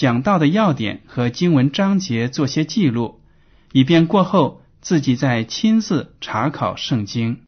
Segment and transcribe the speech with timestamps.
[0.00, 3.20] 讲到的要点和经文章节做些记录，
[3.70, 7.42] 以便过后自己再亲自查考圣经。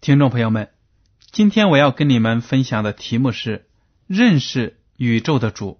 [0.00, 0.70] 听众朋友们，
[1.30, 3.68] 今天我要跟你们分享的题目是
[4.08, 5.78] 认识宇宙的主。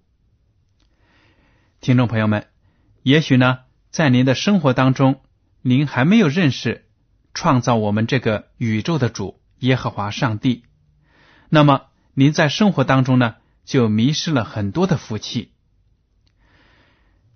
[1.80, 2.46] 听众朋友们，
[3.02, 5.22] 也许呢，在您的生活当中，
[5.62, 6.84] 您还没有认识
[7.32, 10.64] 创造我们这个宇宙的主耶和华上帝，
[11.48, 15.52] 那么您在生活当中呢，就迷失了很多的福气。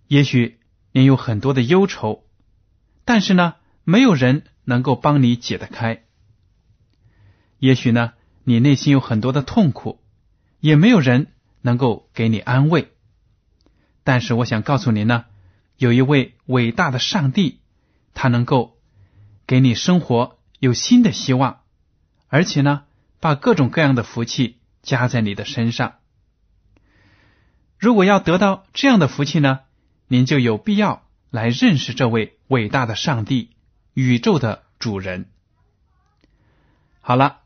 [0.09, 0.61] 也许
[0.93, 2.27] 您有很多的忧愁，
[3.07, 6.03] 但是呢，没有人能够帮你解得开。
[7.59, 10.03] 也许呢，你内心有很多的痛苦，
[10.61, 11.29] 也没有人
[11.63, 12.91] 能够给你安慰。
[14.05, 15.25] 但是我想告诉您呢，
[15.77, 17.59] 有一位伟大的上帝，
[18.15, 18.79] 他能够
[19.47, 21.63] 给你生活有新的希望，
[22.29, 22.85] 而且呢，
[23.19, 25.95] 把各种各样的福气加在你的身上。
[27.79, 29.61] 如果要得到这样的福气呢，
[30.07, 33.51] 您就有必要来认识这位伟大的上帝，
[33.95, 35.27] 宇宙的主人。
[37.01, 37.41] 好了。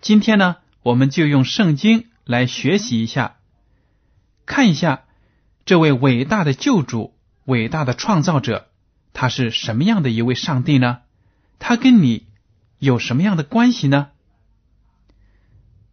[0.00, 3.38] 今天呢，我们就用圣经来学习一下，
[4.44, 5.03] 看一下
[5.64, 8.70] 这位伟大的救主、伟大的创造者，
[9.12, 11.02] 他是什么样的一位上帝呢？
[11.58, 12.26] 他跟你
[12.78, 14.10] 有什么样的关系呢？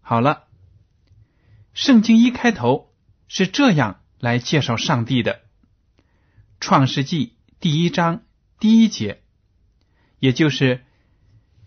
[0.01, 0.47] 好了，
[1.73, 2.93] 圣经一开头
[3.27, 5.35] 是这样来介绍上帝的：
[6.59, 7.27] 《创世纪》
[7.61, 8.23] 第一章
[8.59, 9.23] 第一节，
[10.19, 10.83] 也就是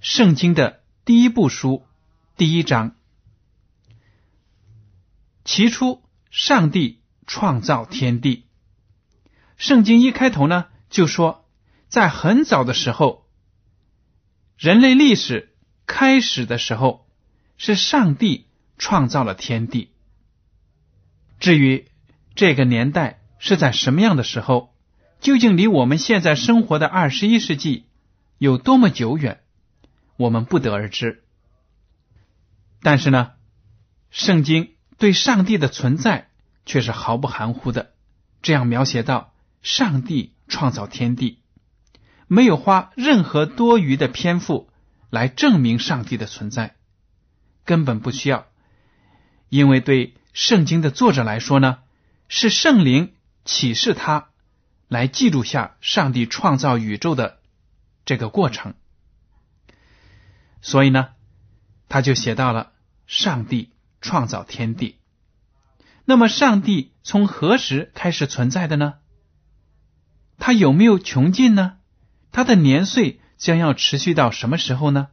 [0.01, 1.87] 圣经的第一部书。
[2.37, 2.97] 第一章，
[5.45, 8.47] 起初上帝创造天地。
[9.57, 11.49] 圣经一开头呢，就说
[11.89, 13.27] 在很早的时候，
[14.59, 15.55] 人类历史
[15.87, 17.07] 开始的时候，
[17.57, 18.47] 是上帝
[18.79, 19.93] 创造了天地。
[21.39, 21.89] 至于
[22.35, 24.75] 这个年代是在什么样的时候，
[25.21, 27.87] 究竟离我们现在生活的二十一世纪
[28.39, 29.41] 有多么久远，
[30.17, 31.25] 我们不得而知。
[32.83, 33.33] 但是呢，
[34.11, 36.29] 圣经对上帝的存在
[36.67, 37.93] 却是毫不含糊的，
[38.43, 39.33] 这样描写到：
[39.63, 41.41] 上帝创造天地，
[42.27, 44.71] 没有花任何多余的篇幅
[45.11, 46.77] 来证明上帝的存在，
[47.65, 48.47] 根本不需要，
[49.49, 51.79] 因为对圣经的作者来说呢，
[52.29, 53.15] 是圣灵
[53.45, 54.29] 启示他
[54.89, 57.39] 来记录下上帝创造宇宙的
[58.05, 58.75] 这个过程，
[60.61, 61.09] 所以呢，
[61.89, 62.73] 他就写到了。
[63.07, 63.71] 上帝
[64.01, 64.97] 创造天地，
[66.05, 68.95] 那么上帝从何时开始存在的呢？
[70.39, 71.79] 他有没有穷尽呢？
[72.33, 75.09] 他的年岁将要持续到什么时候呢？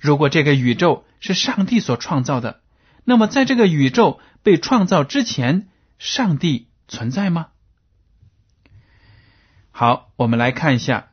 [0.00, 2.60] 如果这个宇宙是上帝所创造的，
[3.04, 7.48] 那么在这个宇宙被创造之前，上帝存在吗？
[9.70, 11.12] 好，我们来看一下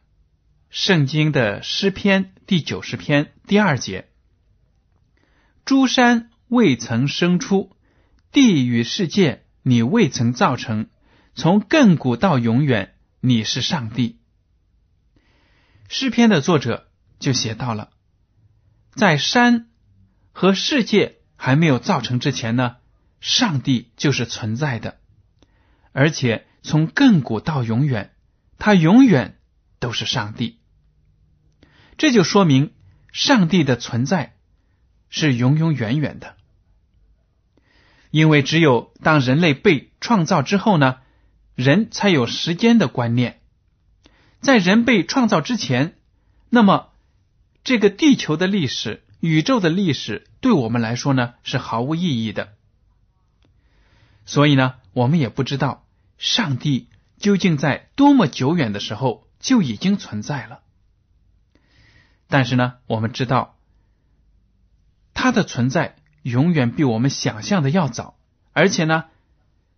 [0.69, 4.09] 圣经的诗篇第九十篇第二节。
[5.63, 7.75] 诸山未曾生出，
[8.31, 10.89] 地与世界你未曾造成。
[11.35, 14.19] 从亘古到永远，你是上帝。
[15.87, 16.89] 诗篇的作者
[17.19, 17.91] 就写到了，
[18.95, 19.69] 在山
[20.31, 22.77] 和世界还没有造成之前呢，
[23.19, 24.99] 上帝就是存在的，
[25.91, 28.13] 而且从亘古到永远，
[28.57, 29.39] 他永远
[29.79, 30.59] 都是上帝。
[31.97, 32.73] 这就说明
[33.11, 34.35] 上帝的存在。
[35.13, 36.37] 是永永远远的。
[38.11, 40.97] 因为只有当人类被创造之后呢，
[41.55, 43.41] 人才有时间的观念。
[44.41, 45.95] 在人被创造之前，
[46.49, 46.89] 那么
[47.63, 52.53] 这个地球的历史、宇宙的历史，对我们来说呢是毫无意义的。
[54.25, 55.85] 所以呢，我们也不知道
[56.17, 60.59] 上帝究竟在多么久远的时候就已经存在了。
[62.27, 63.57] 但是呢，我们知道
[65.13, 68.15] 它的存在永远比我们想象的要早，
[68.53, 69.05] 而且呢，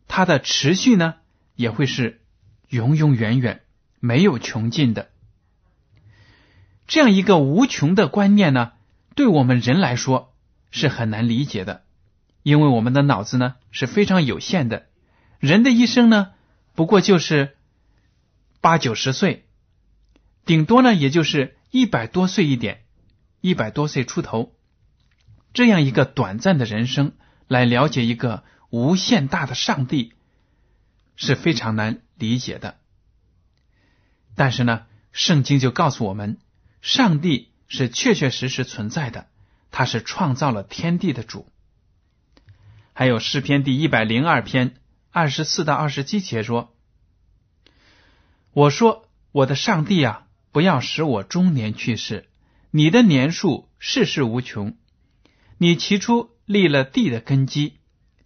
[0.07, 1.15] 它的持续呢
[1.55, 2.21] 也会是
[2.69, 3.61] 永永远远
[3.99, 5.09] 没有穷尽的。
[6.87, 8.73] 这样一个无穷的观念呢，
[9.15, 10.33] 对我们人来说
[10.71, 11.83] 是很难理解的，
[12.43, 14.87] 因为我们的脑子呢是非常有限的，
[15.39, 16.31] 人的一生呢
[16.75, 17.55] 不过就是
[18.61, 19.45] 八九十岁，
[20.45, 21.57] 顶多呢也就是。
[21.75, 22.83] 一百多岁一点，
[23.41, 24.53] 一百多岁出头，
[25.53, 27.13] 这样一个短暂的人生，
[27.47, 30.13] 来了解一个无限大的上帝，
[31.15, 32.77] 是非常难理解的。
[34.35, 36.39] 但是呢，圣经就告诉我们，
[36.81, 39.27] 上帝是确确实实存在的，
[39.71, 41.47] 他是创造了天地的主。
[42.93, 44.75] 还有诗篇第一百零二篇
[45.11, 46.75] 二十四到二十七节说
[48.53, 50.21] ：“我说，我的上帝啊。”
[50.53, 52.29] 不要使我中年去世。
[52.69, 54.77] 你的年数世世无穷。
[55.57, 57.77] 你起初立了地的根基，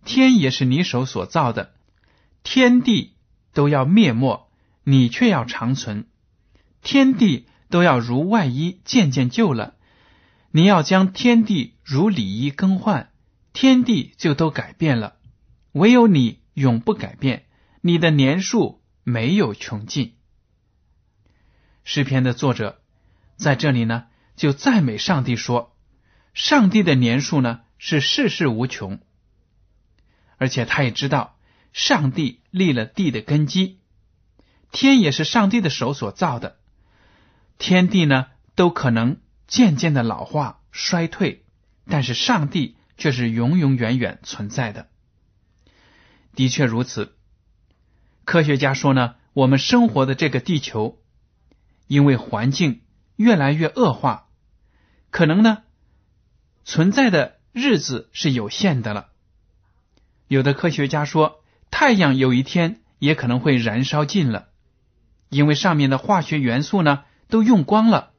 [0.06, 1.74] 天也是你手所造的，
[2.44, 3.14] 天地
[3.54, 4.50] 都要灭没，
[4.84, 6.08] 你却要长存。
[6.82, 9.76] 天地都要如外衣渐渐旧了，
[10.52, 13.12] 你要将天地如里衣更换，
[13.54, 15.16] 天地就都改变了。
[15.74, 17.46] 唯有你永不改变，
[17.82, 20.14] 你的年数没有穷尽。
[21.84, 22.82] 诗篇的作者
[23.36, 25.76] 在这里呢，就赞美上帝说
[26.38, 29.00] ：“上帝的年数呢是世世无穷，
[30.38, 31.36] 而且他也知道，
[31.74, 33.80] 上帝立了地的根基，
[34.72, 36.58] 天也是上帝的手所造的，
[37.58, 41.44] 天地呢都可能渐渐的老化衰退，
[41.88, 44.90] 但是上帝却是永永远远存在的。
[46.36, 47.16] 的确如此，
[48.26, 51.02] 科学家说呢，我们生活的这个地球。”
[51.88, 52.82] 因为环境
[53.16, 54.28] 越来越恶化，
[55.10, 55.64] 可能呢
[56.68, 59.08] 存在的日子是有限的了。
[60.28, 61.42] 有的科学家说，
[61.72, 64.50] 太阳有一天也可能会燃烧尽了，
[65.30, 68.12] 因为上面的化学元素呢都用光了。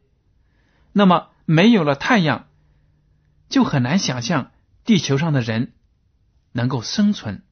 [0.92, 2.46] 那么没有了太阳，
[3.50, 4.50] 就很难想象
[4.86, 5.74] 地球上的人
[6.52, 7.42] 能够生存。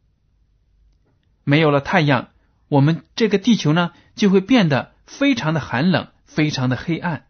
[1.44, 2.31] 没有了太阳，
[2.69, 4.96] 我们这个地球呢就会变得。
[5.06, 7.26] 非常的寒冷，非常的黑暗。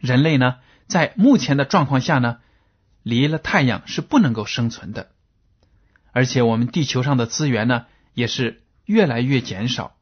[0.00, 0.56] 人类呢，
[0.88, 2.40] 在目前的状况下呢，
[3.02, 5.10] 离了太阳是不能够生存的。
[6.12, 9.96] 而且我们地球上的资源呢，也是越来越减少，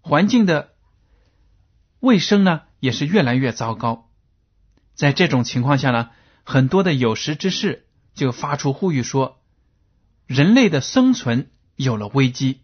[0.00, 0.70] 环境的
[2.00, 4.08] 卫生呢，也是越来越糟糕。
[4.94, 6.10] 在这种情况下呢，
[6.44, 9.40] 很多的有识之士就发出呼吁说，
[10.26, 12.62] 人类的生存有了危机。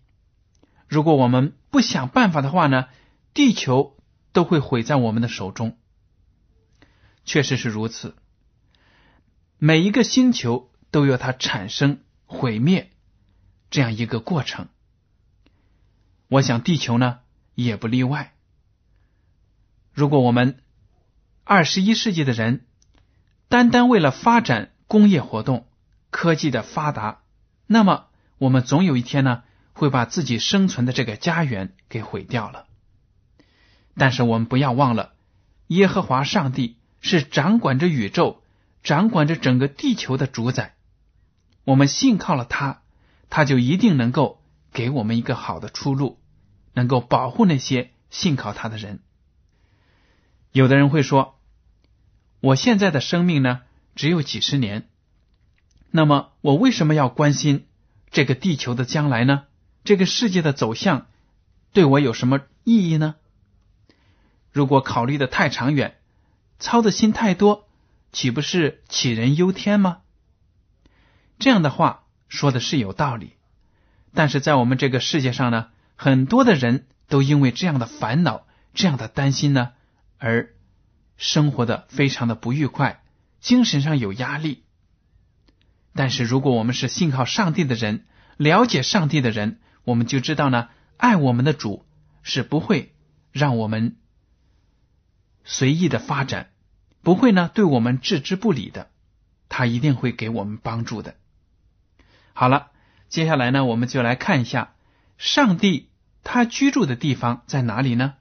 [0.86, 2.86] 如果我们不想办法的话呢？
[3.34, 3.96] 地球
[4.32, 5.78] 都会毁在我们的手中，
[7.24, 8.16] 确实是如此。
[9.60, 12.92] 每一个星球都有它产生、毁灭
[13.70, 14.68] 这样一个过程。
[16.28, 17.18] 我想地球呢
[17.54, 18.34] 也不例外。
[19.92, 20.62] 如果我们
[21.42, 22.66] 二十一世纪的人
[23.48, 25.66] 单单为了发展工业活动、
[26.10, 27.22] 科技的发达，
[27.66, 28.06] 那么
[28.38, 32.66] 我们总有一天呢会把自己生存的这个家园给毁掉了。
[33.96, 35.14] 但是我们不要忘了，
[35.66, 38.42] 耶和华上帝是掌管着宇宙、
[38.82, 40.74] 掌管着整个地球的主宰。
[41.64, 42.82] 我们信靠了他，
[43.28, 44.42] 他就一定能够
[44.72, 46.18] 给我们一个好的出路，
[46.72, 49.00] 能够保护那些信靠他的人。
[50.52, 51.38] 有的人会说
[52.40, 53.60] ：“我现在的生命呢，
[53.94, 54.88] 只有几十年，
[55.90, 57.66] 那么我为什么要关心
[58.10, 59.44] 这个地球的将来呢？
[59.84, 61.06] 这个世界的走向
[61.72, 63.16] 对我有什么意义呢？”
[64.50, 65.98] 如果考虑的太长远，
[66.58, 67.67] 操的心太多，
[68.12, 69.98] 岂不是杞人忧天吗？
[71.38, 73.34] 这样的话说的是有道理，
[74.14, 79.72] 但是在我们这个世界上呢，很多的人都因为这样的烦恼、这样的担心呢，
[80.18, 80.54] 而
[81.16, 83.02] 生活的非常的不愉快，
[83.40, 84.64] 精神上有压力。
[85.94, 91.86] 但是如果我们是信靠上帝的人，了解上帝的人，我们就知道呢，爱我们的主
[92.22, 92.94] 是不会
[93.32, 93.96] 让我们。
[95.44, 96.50] 随意的发展，
[97.08, 98.90] 不会呢对我们置之不理的，
[99.48, 101.14] 他一定会给我们帮助的。
[102.34, 102.70] 好了，
[103.08, 104.74] 接下来呢，我们就来看一下
[105.16, 105.88] 上帝
[106.22, 108.16] 他居住的地方在哪里呢？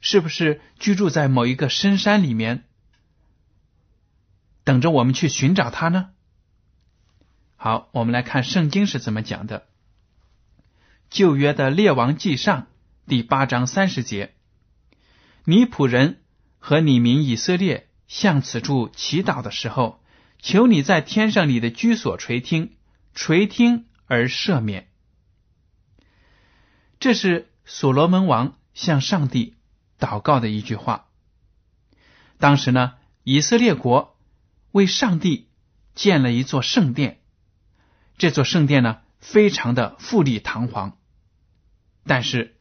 [0.00, 2.64] 是不是居住在某一个深山里面，
[4.64, 6.12] 等着我们去寻找他呢？
[7.56, 9.66] 好，我们来看圣经是怎么讲的。
[11.10, 12.68] 旧约的列王记上
[13.06, 14.32] 第八章三十节，
[15.44, 16.21] 尼仆人
[16.64, 20.00] 和你民以色列向此处祈祷的时候，
[20.38, 22.76] 求你在天上你的居所垂听，
[23.14, 24.88] 垂听而赦免。
[27.00, 29.56] 这是所罗门王向上帝。
[29.98, 31.08] 祷告的一句话。
[32.38, 34.16] 当时呢，以色列国
[34.70, 35.48] 为上帝
[35.96, 37.20] 建了一座圣殿，
[38.18, 40.96] 这座圣殿呢，非常的富丽堂皇。
[42.04, 42.56] 但是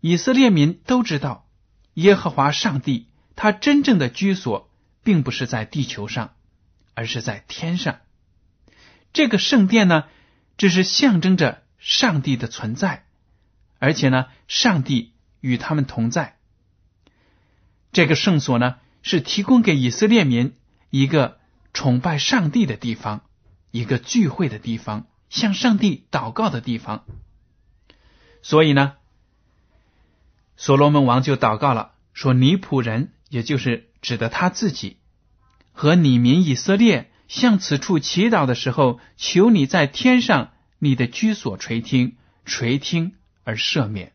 [0.00, 1.48] 以色列民都知道，
[1.94, 3.08] 耶和华上帝
[3.42, 4.68] 他真正的居所
[5.02, 6.34] 并不是在地球上，
[6.92, 8.00] 而是在天上。
[9.14, 10.04] 这个圣殿呢，
[10.58, 13.06] 只是象征着上帝的存在，
[13.78, 16.36] 而且呢，上帝与他们同在。
[17.92, 20.54] 这个圣所呢，是提供给以色列民
[20.90, 21.38] 一个
[21.72, 23.22] 崇拜上帝的地方，
[23.70, 27.06] 一个聚会的地方，向上帝祷告的地方。
[28.42, 28.96] 所以呢，
[30.58, 34.98] 所罗门王就祷告了，说：“尼仆人，也就是指的他自己
[35.72, 44.12] 和你民以色列，向此处祈祷的时候，求你在天上你的居所垂听，垂听而赦免。”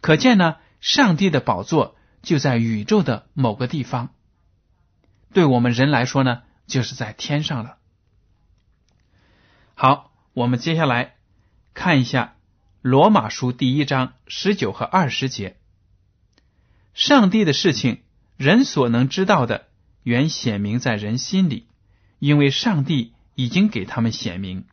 [0.00, 1.96] 可见呢，上帝的宝座。
[2.24, 4.14] 就在宇宙的某个地方，
[5.34, 7.76] 对我们人来说呢，就是在天上了。
[9.74, 11.16] 好，我们接下来
[11.74, 12.36] 看一下
[12.80, 15.58] 罗马书第一章十九和二十节。
[16.94, 18.02] 上帝的事情，
[18.36, 19.66] 人所能知道的，
[20.04, 21.66] 原显明在人心里，
[22.20, 24.64] 因为上帝已经给他们显明。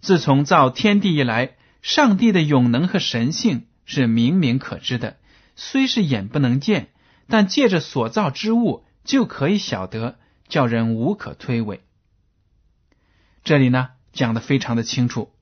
[0.00, 5.16] 自从造天地以来，上帝的永能和神性是明明可知的。
[5.56, 6.88] 虽是眼不能见，
[7.26, 11.80] 但借着所造之物就可以晓得，叫人无可推诿。
[13.42, 15.32] 这里呢讲的非常的清楚。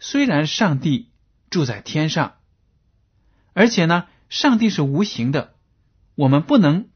[0.00, 1.10] 虽然上帝
[1.50, 2.36] 住在天上，
[3.52, 5.54] 而且呢，上帝是无形的，
[6.14, 6.88] 我们不能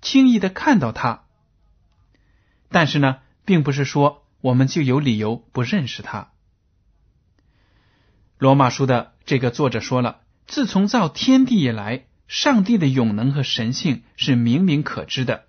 [0.00, 1.24] 轻易的看到他。
[2.68, 6.32] 但是呢，并不是说我们就有理由不认识他。
[8.38, 10.20] 罗马书的这个作者说了。
[10.46, 15.44] 自从造天地以来，上帝的永能和神性是明明可知的。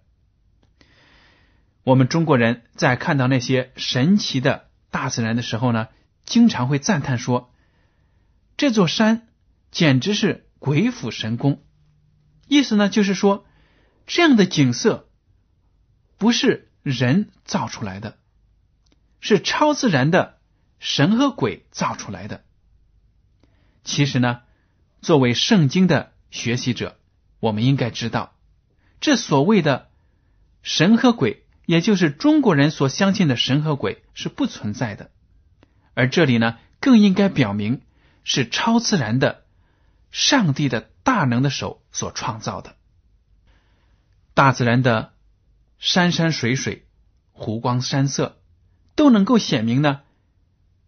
[1.82, 5.88] 我们中国人在看到那些神奇的大自然的时候呢，
[6.24, 7.52] 经常会赞叹说
[8.58, 9.28] ：“这座山
[9.72, 11.64] 简直是鬼斧神工。”
[12.48, 13.46] 意思呢，就是说
[14.06, 15.10] 这样的景色
[16.20, 18.20] 不是人造出来的，
[19.20, 20.38] 是超自然的
[20.78, 22.44] 神和鬼造出来的。
[23.84, 24.42] 其实呢。
[25.04, 26.96] 作为圣经的学习者，
[27.40, 28.36] 我们应该知道，
[29.00, 29.90] 这所谓的
[30.62, 35.10] 神和鬼，也就是中国人所相信的神和鬼是不存在的。
[35.96, 37.82] 而这里呢，更应该表明
[38.24, 39.44] 是超自然的
[40.12, 42.76] 上帝的大能的手所创造的。
[44.34, 45.14] 大自然的
[45.80, 46.86] 山山水水、
[47.32, 48.40] 湖光山色，
[48.96, 50.02] 都能够显明呢，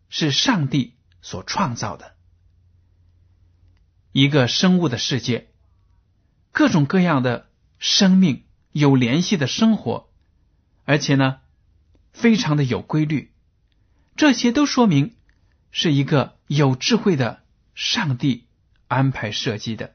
[0.09, 2.15] 是上帝所创造的。
[4.11, 5.49] 一个生物的世界，
[6.51, 7.49] 各种各样的
[7.79, 10.09] 生命有联系的生活，
[10.85, 11.39] 而且呢，
[12.11, 13.33] 非常的有规律。
[14.15, 15.15] 这些都说明
[15.71, 18.42] 是一个有智慧的上帝
[18.93, 19.93] 安排设计的。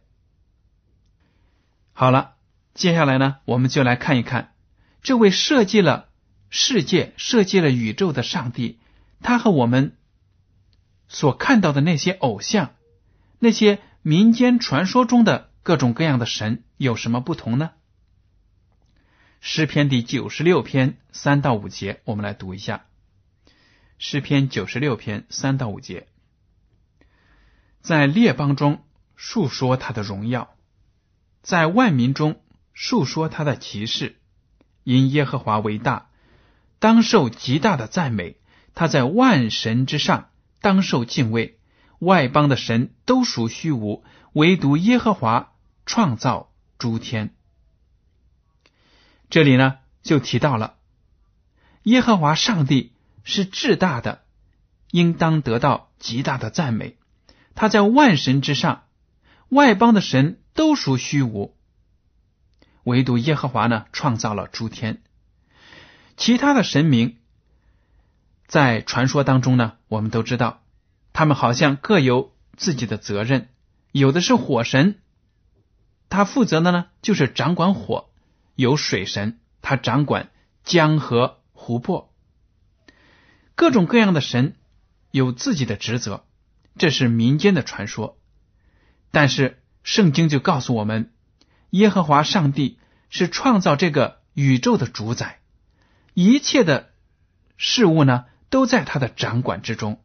[1.93, 2.35] 好了，
[2.75, 4.55] 接下来呢，我们就来看一看
[5.03, 6.09] 这位设计了
[6.51, 8.79] 世界、设计了宇宙的上帝，
[9.21, 9.97] 他和我们
[11.09, 12.75] 所看到的那些偶像，
[13.39, 13.81] 那些。
[14.01, 17.73] 民间传说中的各种各样的神有什么不同呢？
[19.41, 22.87] 诗篇第九十六篇三到五节，我们来读一下。
[23.99, 26.07] 诗篇九十六篇三到五节，
[27.83, 28.85] 在列邦中
[29.19, 30.55] 述说他的荣耀，
[31.43, 32.41] 在万民中
[32.73, 34.17] 述说他的奇事。
[34.85, 36.09] 因耶和华为大，
[36.79, 38.37] 当受极大的赞美；
[38.75, 41.59] 他在万神之上，当受敬畏。
[41.99, 45.53] 外邦的神都属虚无，唯独耶和华
[45.85, 47.35] 创造诸天。
[49.31, 50.77] 这里呢，就提到了
[51.83, 52.93] 耶和华上帝
[53.25, 54.23] 是至大的，
[54.93, 56.97] 应当得到极大的赞美。
[57.57, 58.85] 他在万神之上，
[59.49, 61.57] 外邦的神都属虚无，
[62.85, 65.03] 唯独耶和华呢，创造了诸天。
[66.19, 67.17] 其他的神明
[68.47, 70.63] 在传说当中呢，我们都知道，
[71.15, 73.49] 他们好像各有自己的责任。
[73.91, 75.01] 有的是火神，
[76.11, 78.11] 他负责的呢就是掌管火；
[78.55, 80.29] 有水神，他掌管
[80.63, 82.13] 江河湖泊。
[83.55, 84.57] 各种各样的神
[85.11, 86.27] 有自己的职责，
[86.77, 88.18] 这是民间的传说。
[89.11, 91.13] 但是圣经就告诉我们，
[91.71, 92.79] 耶和华上帝
[93.11, 95.41] 是创造这个宇宙的主宰，
[96.15, 96.91] 一切的
[97.57, 98.27] 事物呢。
[98.51, 100.01] 都在他的掌管之中，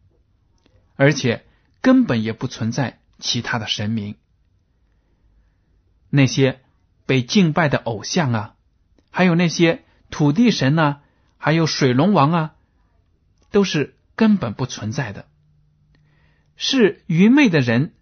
[0.97, 1.45] 而且
[1.79, 4.17] 根本也不存在其他的神明。
[6.09, 6.59] 那些
[7.05, 8.55] 被敬拜的偶像啊，
[9.11, 11.03] 还有那些土地神啊，
[11.37, 12.55] 还有水龙王啊，
[13.49, 15.25] 都是根本不存在的，
[16.57, 17.93] 是愚昧的人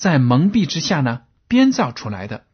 [0.00, 2.44] 在蒙蔽之下呢编造出来的。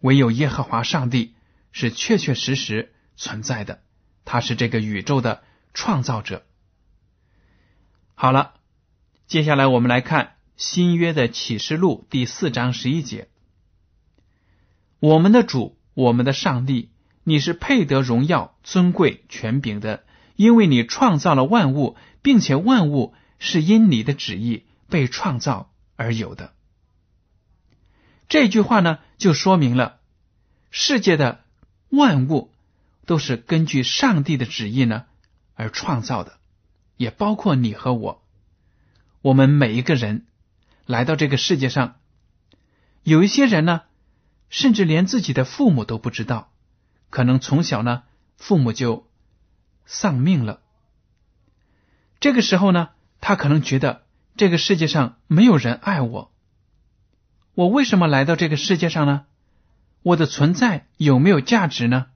[0.00, 1.34] 唯有耶和华上帝
[1.72, 3.80] 是确确实实存在的，
[4.26, 5.42] 他是这个宇宙的。
[5.72, 6.44] 创造者。
[8.16, 8.54] 好了，
[9.28, 13.28] 接下来我们来看新约的启示录第四章十一节
[14.98, 16.90] ：“我们的主，我们的上帝，
[17.22, 20.02] 你是配得荣耀、尊贵、权柄的，
[20.34, 25.69] 因为你创造了万物，并且万物是因你的旨意被创造
[26.00, 26.52] 而有的。”
[28.28, 29.98] 这句话呢，就说明了
[30.70, 31.44] 世界的
[31.90, 32.50] 万物
[33.06, 35.04] 都是根据上帝的旨意呢。
[35.62, 36.38] 而创造的，
[36.96, 38.22] 也包括你和我。
[39.20, 40.24] 我们每一个人
[40.86, 41.96] 来到这个世界上，
[43.02, 43.82] 有一些人呢，
[44.48, 46.50] 甚至连自己的父母都不知道，
[47.10, 48.04] 可能从小呢，
[48.38, 49.06] 父母就
[49.84, 50.62] 丧命了。
[52.20, 52.88] 这个时候呢，
[53.20, 54.06] 他可能觉得
[54.40, 56.32] 这个世界上没有人爱我。
[57.52, 59.26] 我为什么来到这个世界上呢？
[60.00, 62.06] 我的存在有没有价值呢？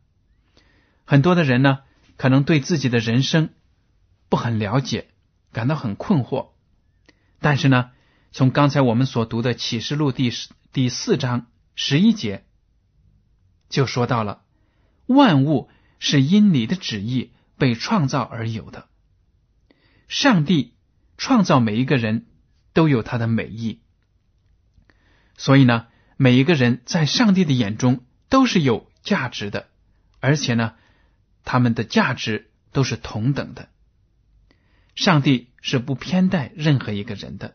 [1.05, 1.81] 很多的人呢。
[2.17, 3.51] 可能对自己的人生
[4.31, 5.09] 不很了解，
[5.53, 6.53] 感到很困惑。
[7.41, 7.91] 但是呢，
[8.33, 10.33] 从刚才我们所读的启示录第
[10.73, 12.47] 第四章十一节
[13.69, 14.41] 就说到了：
[15.07, 18.87] 万物是因你的旨意被创造而有的。
[20.09, 20.74] 上帝
[21.25, 22.27] 创造每一个人
[22.75, 23.81] 都有他的美意，
[25.39, 25.87] 所以呢，
[26.19, 29.69] 每一个人在上帝的眼中都是有价值的，
[30.21, 30.75] 而且呢。
[31.47, 33.69] 他们的价值都是同等的，
[34.95, 37.55] 上帝是不偏待任何一个人的。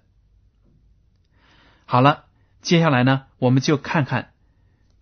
[1.86, 2.25] 好了，
[2.62, 4.32] 接下来呢，我们就看看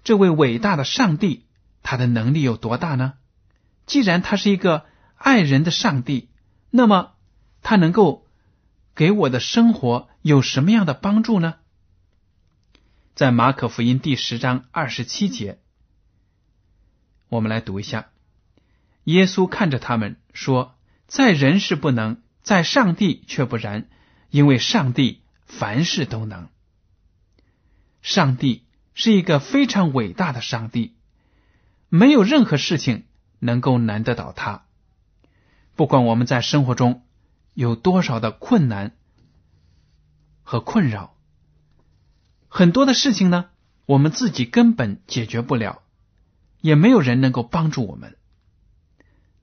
[0.06, 1.46] 这位伟大的上帝，
[1.84, 3.16] 他的能力有多大呢？
[3.86, 6.30] 既然他是一个爱人的上帝，
[6.70, 7.16] 那么
[7.62, 8.27] 他能够
[8.98, 11.58] 给我的生活有什么样的帮助呢？
[13.14, 15.60] 在马可福音第十章二十七节，
[17.30, 18.10] 我们来读一下。
[19.04, 23.88] 耶稣看着他们说：“在人是不能，在上帝却不然，
[24.32, 26.50] 因为上帝凡事都能。
[28.02, 30.96] 上帝是一个非常伟大的上帝，
[31.88, 33.06] 没有任何事情
[33.38, 34.66] 能够难得倒他。
[35.76, 37.04] 不管我们在生活中
[37.58, 38.96] 有多少的困难
[40.44, 41.16] 和困扰，
[42.50, 43.50] 很多的事情呢，
[43.88, 45.82] 我们自己根本解决不了，
[46.62, 48.16] 也没有人能够帮助我们。”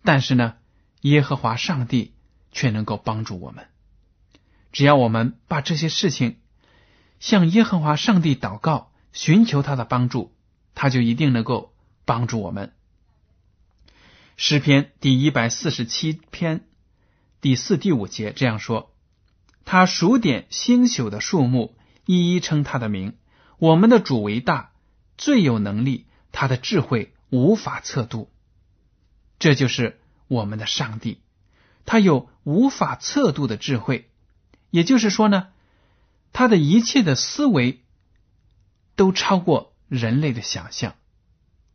[0.05, 0.55] 但是呢，
[1.01, 2.15] 耶和华上帝
[2.53, 3.67] 却能够帮助我们。
[4.71, 6.37] 只要我们把这些事情
[7.19, 10.33] 向耶和华上帝祷告，寻求他的帮助，
[10.77, 11.75] 他就一定能够
[12.05, 12.73] 帮助我们。
[14.37, 16.65] 诗篇第一百四十七篇
[17.45, 18.91] 第四、第五节这样说
[19.67, 21.77] ：“他数点星宿的数目，
[22.07, 23.19] 一一称他的名。
[23.59, 24.71] 我们的主为大，
[25.19, 28.31] 最有能力，他的智慧无法测度。”
[29.39, 31.21] 这就是我们的上帝，
[31.85, 34.11] 他有无法测度的智慧，
[34.71, 35.49] 也就是说呢，
[36.33, 37.83] 他的一切的思维
[38.97, 40.95] 都超过人类的想象，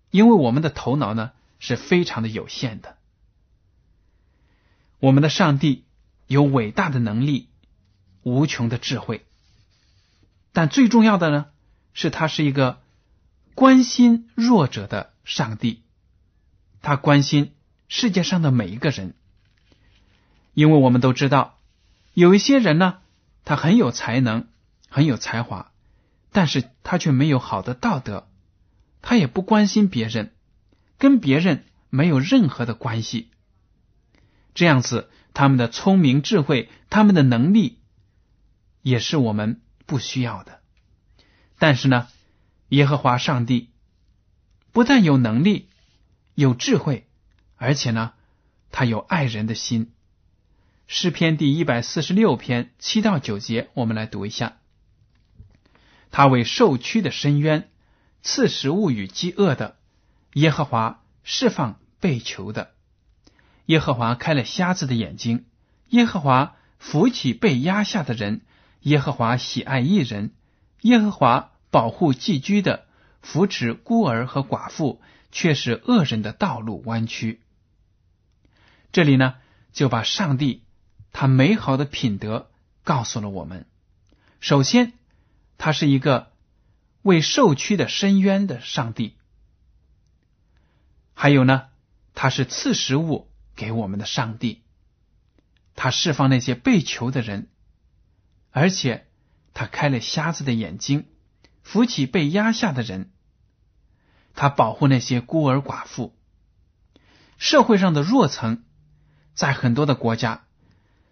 [0.09, 2.97] 因为我们的头脑呢是非常的有限的。
[4.99, 5.85] 我们的上帝
[6.27, 7.49] 有伟大的能力，
[8.23, 9.25] 无穷的智慧，
[10.51, 11.47] 但最重要的呢，
[11.93, 12.81] 是他是一个
[13.55, 15.83] 关心弱者的上帝，
[16.81, 17.53] 他关心。
[17.91, 19.15] 世界上的每一个人，
[20.53, 21.57] 因为我们都知道，
[22.13, 22.99] 有一些人呢，
[23.45, 24.47] 他很有才能，
[24.89, 25.71] 很有才华，
[26.31, 28.27] 但是他却没有好的道德，
[29.01, 30.35] 他也不关心别人，
[30.99, 33.31] 跟别人没有任何的关系。
[34.59, 37.79] 这样子，他们的聪明智慧，他们的能力，
[38.81, 40.59] 也是我们不需要的。
[41.57, 42.09] 但是呢，
[42.67, 43.69] 耶和华上帝
[44.73, 45.69] 不但有能力，
[46.35, 47.07] 有智慧。
[47.55, 48.11] 而且呢，
[48.69, 49.93] 他有爱人的心，
[50.87, 54.57] 诗篇第一百四十六篇七到九节，我们来读一下。
[56.11, 57.69] 他为受屈的深渊
[58.23, 59.77] 赐食物与饥饿的，
[60.33, 62.73] 耶和华释放被囚的，
[63.69, 65.45] 耶和华开了瞎子的眼睛，
[65.89, 68.41] 耶和华扶起被压下的人，
[68.81, 70.31] 耶和华喜爱一人，
[70.81, 72.87] 耶和华保护寄居的，
[73.21, 74.99] 扶持孤儿和寡妇，
[75.31, 77.41] 却使恶人的道路弯曲。
[78.91, 79.35] 这里呢，
[79.71, 80.63] 就把上帝
[81.11, 82.49] 他美好的品德
[82.83, 83.67] 告诉了我们。
[84.39, 84.93] 首先，
[85.59, 86.31] 他是一个
[87.03, 89.13] 为受屈的深渊的上帝；
[91.13, 91.67] 还有呢，
[92.15, 93.28] 他是赐食物
[93.59, 94.63] 给我们的上帝。
[95.75, 97.49] 他释放那些被囚的人，
[98.51, 99.07] 而且
[99.53, 101.07] 他开了瞎子的眼睛，
[101.61, 103.11] 扶起被压下的人。
[104.33, 106.15] 他保护那些孤儿寡妇，
[107.37, 108.63] 社会上的弱层。
[109.33, 110.43] 在很多的国家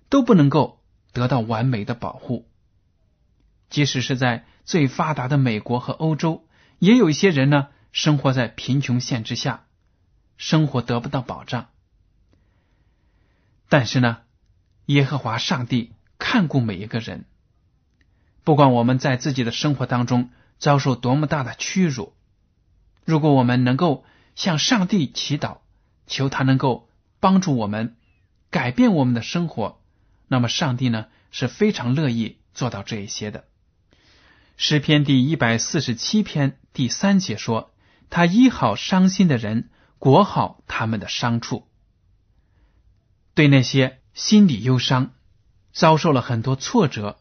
[0.09, 0.81] 都不能够
[1.13, 2.49] 得到完美的保护，
[3.69, 6.45] 即使是在最发达的美国和欧洲，
[6.79, 9.65] 也有一些人呢生活在贫穷线之下，
[10.35, 11.69] 生活得不到保障。
[13.69, 14.19] 但是呢，
[14.85, 17.25] 耶和华上帝看顾每一个人，
[18.43, 22.13] 不管我们在自己的生活当中遭受多么大的屈辱，
[23.05, 25.57] 如果我们能够向上帝祈祷，
[26.05, 27.95] 求他能够帮助我们。
[28.49, 29.81] 改变我们的生活，
[30.29, 33.43] 那么上帝呢是非常乐意做到这一些的。
[34.55, 37.71] 诗篇第一百四十七篇第三节说
[38.09, 41.67] ：“他医好伤心的人，裹好他们的伤处。”
[43.37, 45.13] 对那些心理忧伤、
[45.71, 47.19] 遭受了很多挫折、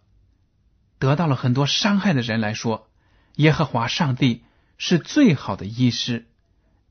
[0.98, 2.88] 得到了很多伤害的人来说，
[3.35, 4.42] 耶和华上帝
[4.79, 6.26] 是最好的医师，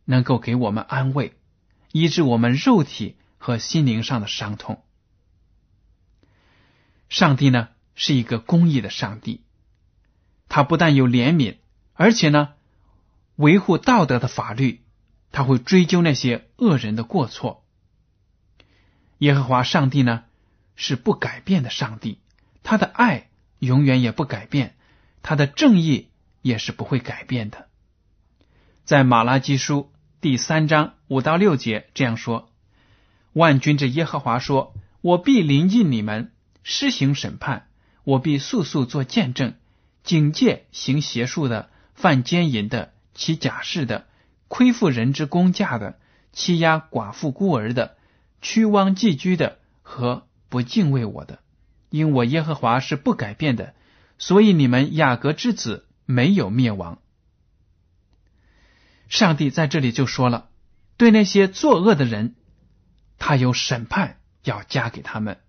[0.06, 1.34] 能够给我们安慰，
[1.92, 3.18] 医治我们肉体。
[3.38, 4.84] 和心灵上的伤痛。
[7.10, 9.44] 上帝呢是一个公义的上帝，
[10.50, 11.58] 他不但有怜悯，
[11.94, 12.54] 而且呢
[13.36, 14.84] 维护道德的法律，
[15.32, 17.64] 他会追究那些恶人的过错。
[19.19, 20.23] 耶和华上帝呢
[20.75, 22.19] 是不改变的上帝，
[22.63, 24.75] 他的爱永远也不改变，
[25.21, 26.10] 他的正义
[26.41, 27.67] 也是不会改变的。
[28.84, 32.51] 在马拉基书第三章五到六节这样说。
[33.34, 36.32] 万军之耶和华说：“我必临近你们，
[36.63, 37.63] 施行审判；
[38.04, 39.56] 我必速速做见证，
[40.04, 44.08] 警戒行邪术的、犯奸淫的、起假誓的、
[44.47, 45.99] 亏负人之公价的、
[46.32, 47.97] 欺压寡妇孤儿的、
[48.46, 51.40] 屈枉寄居的和不敬畏我的。
[51.90, 53.74] 因我耶和华是不改变的，
[54.20, 57.00] 所以你们雅各之子没有灭亡。”
[59.10, 60.50] 上帝在这里就说了
[60.96, 62.36] ：“对那些作恶的人。”
[63.18, 65.40] 他有审判要加给他们，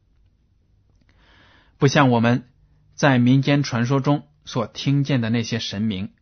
[1.79, 2.49] 不像我们
[2.95, 6.13] 在民间传说中所听见的那些神明。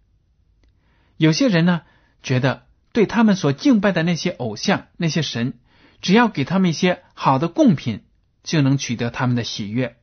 [1.19, 1.83] 有些人呢，
[2.23, 5.59] 觉得对他们所敬拜的那些偶像、那些神，
[6.05, 8.05] 只要给他们一些好的贡品，
[8.43, 9.97] 就能取得他们的喜悦，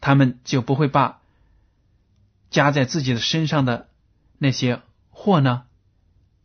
[0.00, 1.20] 他们就不会把
[2.48, 3.90] 加在自己的身上的
[4.38, 4.80] 那些
[5.10, 5.64] 货呢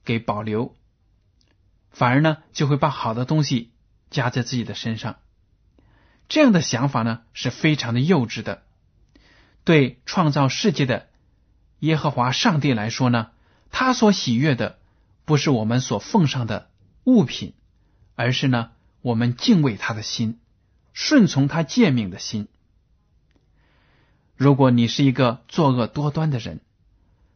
[0.04, 0.76] 给保留，
[1.92, 3.72] 反而呢就会把好的东西。
[4.10, 5.20] 加在自己的身上，
[6.28, 8.62] 这样的想法呢是非常的幼稚的。
[9.64, 11.08] 对创造世界的
[11.80, 13.32] 耶和华上帝来说呢，
[13.70, 14.80] 他所喜悦的
[15.24, 16.70] 不是我们所奉上的
[17.06, 17.54] 物品，
[18.22, 20.40] 而是呢我们敬畏他的心，
[20.94, 22.48] 顺从他诫命的心。
[24.36, 26.62] 如果你是一个作恶多端的人，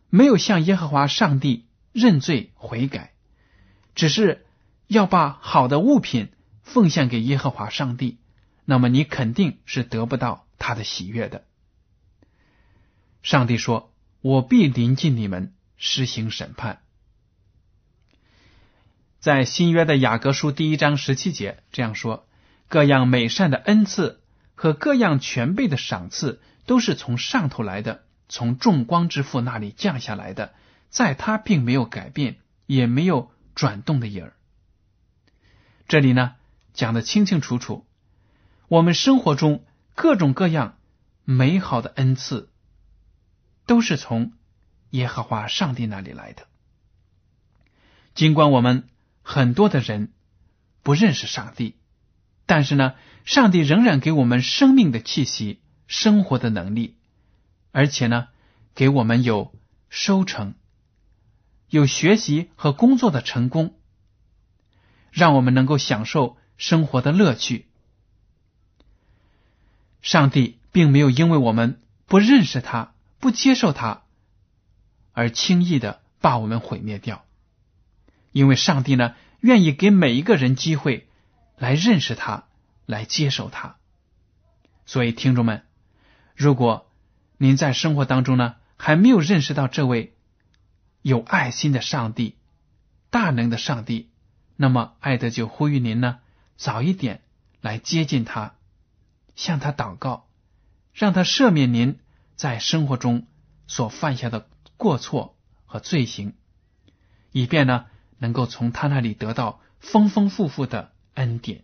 [0.09, 3.13] 没有向耶和华上帝认罪悔改，
[3.95, 4.45] 只是
[4.87, 6.29] 要把好的物品。
[6.65, 8.17] 奉献给耶和华上帝，
[8.65, 11.45] 那么你肯定是得不到他的喜悦的。
[13.21, 16.81] 上帝说：“我必临近你们，施行审判。”
[19.25, 22.27] 在新约的雅各书第一章十七节这样说
[22.69, 24.21] ：“各样美善的恩赐
[24.53, 30.53] 和各样全备的赏赐，都是从上头来的，从众光之父那里降下来的，
[30.91, 32.35] 在他并没有改变，
[32.67, 34.33] 也没有转动的影儿。”
[35.89, 36.35] 这里呢？
[36.75, 37.83] 讲的清清楚楚，
[38.67, 40.77] 我们生活中各种各样
[41.23, 42.51] 美好的恩赐，
[43.65, 44.33] 都是从
[44.91, 46.43] 耶和华上帝那里来的。
[48.13, 48.87] 尽管我们
[49.27, 50.13] 很多的人
[50.83, 51.75] 不认识上帝，
[52.45, 52.93] 但是呢，
[53.25, 56.95] 上帝仍然给我们生命的气息、生活的能力，
[57.71, 58.27] 而且呢，
[58.75, 59.51] 给我们有
[59.89, 60.53] 收成、
[61.67, 63.73] 有学习和工作的成功，
[65.11, 66.37] 让我们能够享受。
[66.57, 67.67] 生活的乐趣，
[70.01, 74.03] 上帝并没有因为我们不认识他、不接受他，
[75.11, 77.24] 而轻易的把我们毁灭掉。
[78.35, 81.07] 因为上帝呢，愿意给每一个人机会
[81.55, 82.43] 来认识他、
[82.85, 83.77] 来接受他。
[84.85, 85.61] 所以，听众们，
[86.35, 86.91] 如果
[87.37, 90.17] 您在生活当中呢，还没有认识到这位
[91.01, 92.35] 有爱心的上帝、
[93.09, 94.09] 大能的上帝，
[94.57, 96.19] 那么爱德就呼吁您呢，
[96.57, 97.21] 早一点
[97.61, 98.55] 来接近他，
[99.37, 100.27] 向他祷告，
[100.91, 101.99] 让他赦免您
[102.35, 103.27] 在生活中
[103.65, 106.33] 所犯下的过错和罪行，
[107.31, 107.85] 以便呢，
[108.17, 111.63] 能够从他那里得到丰丰富富的恩典。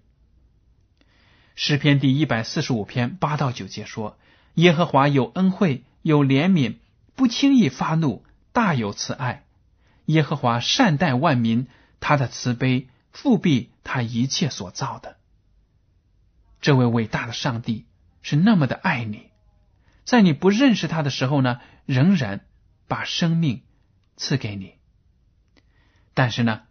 [1.56, 4.18] 诗篇第一百四十五篇八到九节说
[4.56, 6.78] ：“耶和华有恩惠，有怜悯，
[7.16, 9.46] 不轻易发怒，大有慈爱。
[10.06, 11.68] 耶和华善待万民，
[12.00, 15.18] 他的慈悲复庇他一切所造的。
[16.62, 17.86] 这位伟大的上帝
[18.22, 19.30] 是那么的爱你，
[20.04, 22.46] 在你不认识他的时候呢，仍然
[22.88, 23.62] 把生命
[24.16, 24.76] 赐给你。
[26.14, 26.62] 但是呢，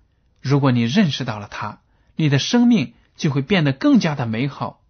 [0.41, 1.81] 如果你认识到了他，
[2.17, 4.83] 你的生命。”就会变得更加的美好。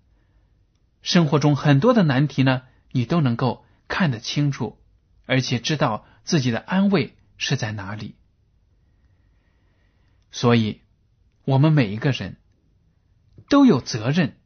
[1.02, 4.78] 生活中很多的难题呢，你都能够看得清楚，
[5.26, 8.14] 而且知道自己的安慰是在哪里。
[10.30, 10.82] 所以，
[11.44, 12.36] 我们每一个人
[13.48, 14.36] 都有责任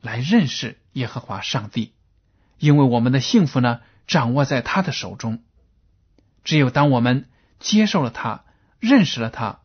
[0.00, 1.92] 来认识耶和华上帝，
[2.58, 5.44] 因为我们的幸福呢，掌握在他的手中。
[6.42, 7.28] 只有当我们
[7.60, 8.44] 接受了他，
[8.82, 9.60] 认识了他，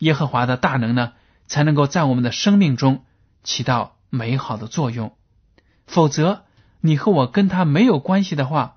[0.00, 1.14] 耶和华的大能呢。
[1.50, 3.06] 才能够在我们的生命中
[3.42, 5.16] 起到美好的作用，
[5.86, 6.44] 否则
[6.82, 8.76] 你和我跟他没有关系的话，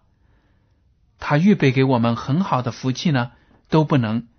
[1.20, 3.34] 他预备给我们很好的福气呢，
[3.68, 4.30] 都不能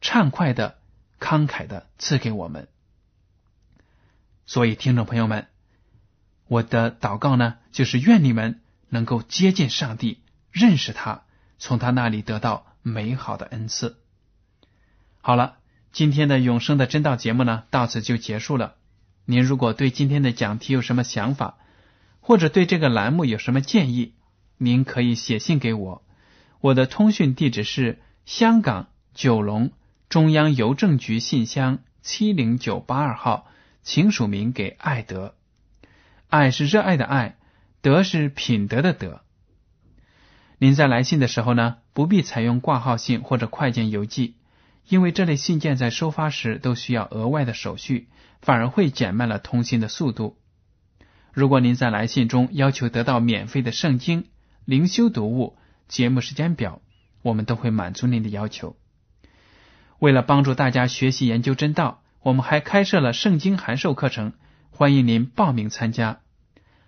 [0.00, 0.78] 畅快的、
[1.18, 2.68] 慷慨的赐给我们。
[4.46, 5.48] 所以，听众朋友们，
[6.46, 11.24] 我的祷告呢，就是愿你们能够接近上帝，认识他，
[11.58, 14.01] 从他那里得到美好的恩赐。
[15.22, 15.56] 好了。
[15.92, 18.76] 今天的永生的真道节目呢，到此就结束了。
[19.26, 21.58] 您如果对今天的讲题有什么想法，
[22.20, 24.14] 或者对这个栏目有什么建议，
[24.56, 26.02] 您可以写信给我。
[26.60, 29.72] 我的通讯地址是香港九龙
[30.08, 33.46] 中央邮政局信箱七零九八二号，
[33.82, 35.34] 请署名给爱德。
[36.30, 37.36] 爱是热爱的爱，
[37.82, 39.20] 德是品德的德。
[40.56, 44.36] 您在来信的时候呢，不必采用挂号信或者快件邮寄。
[44.88, 48.08] 因为这类信件在收发时都需要额外的手续，
[48.40, 50.36] 反而会减慢了通信的速度。
[51.32, 54.26] 如果您在来信中要求得到免费的圣经、
[54.64, 55.56] 灵修读物、
[55.88, 56.82] 节目时间表，
[57.22, 58.76] 我们都会满足您的要求。
[59.98, 64.32] 为了帮助大家学习研究真道，我们还开设了圣经函授课程，
[64.70, 66.20] 欢迎您报名参加。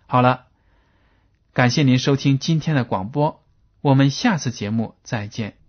[0.07, 0.47] 好了，
[1.53, 3.43] 感谢您收听今天的广播，
[3.81, 5.64] 我们下次节目再见。